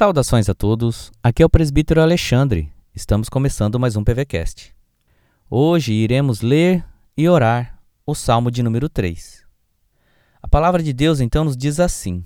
Saudações 0.00 0.48
a 0.48 0.54
todos, 0.54 1.12
aqui 1.22 1.42
é 1.42 1.44
o 1.44 1.50
presbítero 1.50 2.00
Alexandre. 2.00 2.72
Estamos 2.94 3.28
começando 3.28 3.78
mais 3.78 3.96
um 3.96 4.02
PVCast. 4.02 4.74
Hoje 5.50 5.92
iremos 5.92 6.40
ler 6.40 6.82
e 7.14 7.28
orar 7.28 7.78
o 8.06 8.14
Salmo 8.14 8.50
de 8.50 8.62
número 8.62 8.88
3. 8.88 9.44
A 10.40 10.48
palavra 10.48 10.82
de 10.82 10.94
Deus 10.94 11.20
então 11.20 11.44
nos 11.44 11.54
diz 11.54 11.78
assim: 11.78 12.24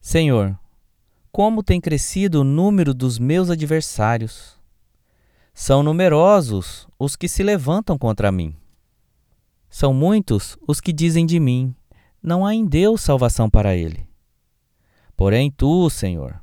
Senhor, 0.00 0.58
como 1.30 1.62
tem 1.62 1.80
crescido 1.80 2.40
o 2.40 2.44
número 2.44 2.92
dos 2.92 3.20
meus 3.20 3.48
adversários. 3.48 4.58
São 5.54 5.80
numerosos 5.80 6.88
os 6.98 7.14
que 7.14 7.28
se 7.28 7.44
levantam 7.44 7.96
contra 7.96 8.32
mim. 8.32 8.52
São 9.70 9.94
muitos 9.94 10.58
os 10.66 10.80
que 10.80 10.92
dizem 10.92 11.24
de 11.24 11.38
mim: 11.38 11.72
não 12.20 12.44
há 12.44 12.52
em 12.52 12.66
Deus 12.66 13.00
salvação 13.00 13.48
para 13.48 13.76
ele. 13.76 14.05
Porém, 15.16 15.50
tu, 15.50 15.88
Senhor, 15.88 16.40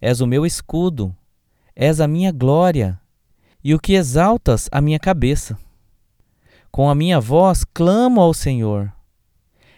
és 0.00 0.20
o 0.20 0.26
meu 0.26 0.46
escudo, 0.46 1.14
és 1.74 2.00
a 2.00 2.08
minha 2.08 2.32
glória 2.32 2.98
e 3.62 3.74
o 3.74 3.78
que 3.78 3.92
exaltas 3.92 4.68
a 4.72 4.80
minha 4.80 4.98
cabeça. 4.98 5.58
Com 6.70 6.88
a 6.88 6.94
minha 6.94 7.20
voz 7.20 7.64
clamo 7.64 8.20
ao 8.20 8.32
Senhor, 8.32 8.92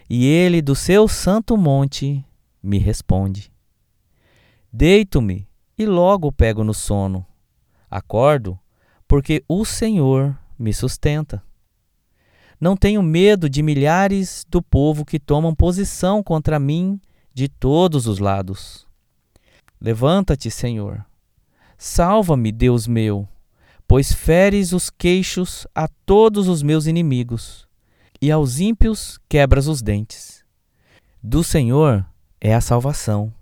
e 0.09 0.25
ele 0.25 0.61
do 0.61 0.75
seu 0.75 1.07
santo 1.07 1.57
monte 1.57 2.25
me 2.63 2.77
responde. 2.77 3.51
Deito-me 4.71 5.47
e 5.77 5.85
logo 5.85 6.31
pego 6.31 6.63
no 6.63 6.73
sono. 6.73 7.25
Acordo, 7.89 8.59
porque 9.07 9.43
o 9.47 9.65
Senhor 9.65 10.37
me 10.57 10.73
sustenta. 10.73 11.43
Não 12.59 12.75
tenho 12.75 13.01
medo 13.01 13.49
de 13.49 13.63
milhares 13.63 14.45
do 14.49 14.61
povo 14.61 15.05
que 15.05 15.19
tomam 15.19 15.55
posição 15.55 16.21
contra 16.21 16.59
mim 16.59 16.99
de 17.39 17.47
todos 17.47 18.05
os 18.05 18.19
lados. 18.19 18.85
Levanta-te, 19.79 20.51
Senhor. 20.51 21.05
Salva-me, 21.77 22.51
Deus 22.51 22.85
meu, 22.85 23.25
pois 23.87 24.11
feres 24.11 24.73
os 24.73 24.89
queixos 24.89 25.65
a 25.73 25.87
todos 26.05 26.49
os 26.49 26.61
meus 26.61 26.85
inimigos, 26.85 27.65
e 28.21 28.29
aos 28.29 28.59
ímpios 28.59 29.17
quebras 29.29 29.67
os 29.67 29.81
dentes. 29.81 30.43
Do 31.23 31.41
Senhor 31.41 32.05
é 32.41 32.53
a 32.53 32.59
salvação 32.59 33.33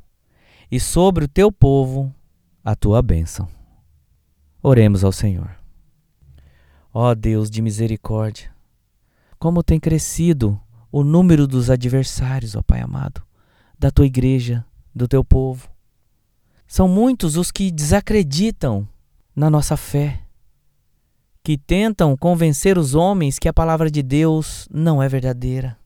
e 0.70 0.80
sobre 0.80 1.26
o 1.26 1.28
teu 1.28 1.52
povo 1.52 2.14
a 2.64 2.76
tua 2.76 3.02
bênção. 3.02 3.48
Oremos 4.62 5.04
ao 5.04 5.12
Senhor. 5.12 5.50
Ó 6.94 7.16
Deus 7.16 7.50
de 7.50 7.64
misericórdia, 7.64 8.54
como 9.40 9.64
tem 9.64 9.80
crescido 9.80 10.62
o 10.92 11.04
número 11.04 11.48
dos 11.48 11.72
adversários, 11.72 12.56
ó 12.56 12.62
Pai 12.62 12.82
amado, 12.82 13.26
da 13.78 13.92
tua 13.92 14.06
igreja, 14.06 14.66
do 14.94 15.08
teu 15.08 15.24
povo. 15.24 15.70
São 16.68 16.88
muitos 16.88 17.38
os 17.38 17.52
que 17.52 17.72
desacreditam 17.72 18.88
na 19.36 19.50
nossa 19.50 19.78
fé, 19.78 20.22
que 21.44 21.58
tentam 21.58 22.18
convencer 22.18 22.78
os 22.78 22.96
homens 22.96 23.40
que 23.40 23.48
a 23.48 23.54
palavra 23.54 23.90
de 23.90 24.04
Deus 24.04 24.68
não 24.72 25.02
é 25.02 25.08
verdadeira. 25.08 25.78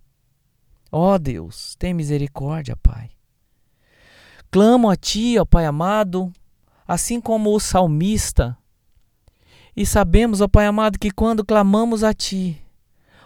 Ó 0.92 1.18
Deus, 1.18 1.76
tem 1.78 1.94
misericórdia, 1.94 2.76
Pai. 2.76 3.12
Clamo 4.50 4.90
a 4.90 4.96
Ti, 4.96 5.38
ó 5.38 5.46
Pai 5.46 5.66
amado, 5.66 6.32
assim 6.88 7.22
como 7.22 7.56
o 7.56 7.60
salmista. 7.60 8.58
E 9.76 9.86
sabemos, 9.86 10.42
ó 10.42 10.48
Pai 10.48 10.66
amado, 10.66 11.00
que 11.00 11.12
quando 11.12 11.46
clamamos 11.46 12.04
a 12.04 12.14
Ti, 12.14 12.62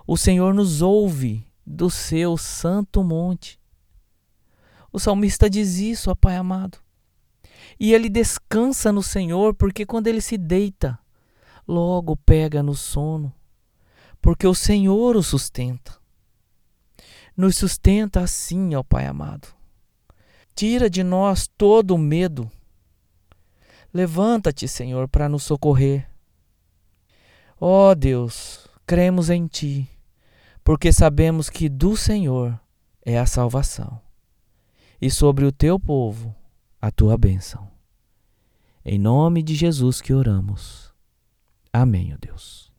o 0.05 0.17
Senhor 0.17 0.53
nos 0.53 0.81
ouve 0.81 1.47
do 1.65 1.89
seu 1.89 2.37
santo 2.37 3.03
monte. 3.03 3.59
O 4.95 4.99
salmista 4.99 5.49
diz 5.49 5.75
isso, 5.75 6.09
ó 6.09 6.15
Pai 6.15 6.37
amado. 6.37 6.77
E 7.77 7.93
ele 7.93 8.07
descansa 8.07 8.93
no 8.93 9.03
Senhor, 9.03 9.53
porque 9.53 9.85
quando 9.85 10.07
ele 10.07 10.21
se 10.21 10.37
deita, 10.37 10.97
logo 11.67 12.15
pega 12.15 12.63
no 12.63 12.73
sono, 12.73 13.33
porque 14.21 14.47
o 14.47 14.55
Senhor 14.55 15.17
o 15.17 15.21
sustenta. 15.21 15.99
Nos 17.35 17.57
sustenta 17.57 18.21
assim, 18.21 18.73
ó 18.73 18.83
Pai 18.83 19.05
amado. 19.05 19.49
Tira 20.55 20.89
de 20.89 21.03
nós 21.03 21.45
todo 21.57 21.93
o 21.93 21.97
medo. 21.97 22.49
Levanta-te, 23.93 24.65
Senhor, 24.65 25.09
para 25.09 25.27
nos 25.27 25.43
socorrer. 25.43 26.09
Ó 27.59 27.93
Deus, 27.93 28.65
cremos 28.87 29.29
em 29.29 29.45
Ti, 29.45 29.89
porque 30.63 30.93
sabemos 30.93 31.49
que 31.49 31.67
do 31.67 31.97
Senhor 31.97 32.57
é 33.05 33.19
a 33.19 33.25
salvação, 33.25 33.99
e 35.01 35.09
sobre 35.09 35.45
o 35.45 35.51
Teu 35.51 35.79
povo 35.79 36.35
a 36.81 36.91
Tua 36.91 37.17
bênção. 37.17 37.67
Em 38.83 38.99
nome 38.99 39.41
de 39.41 39.55
Jesus 39.55 39.99
que 39.99 40.13
oramos. 40.13 40.93
Amém, 41.73 42.13
ó 42.13 42.17
Deus. 42.19 42.71